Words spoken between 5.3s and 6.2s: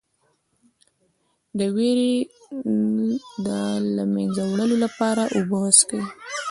اوبه وڅښئ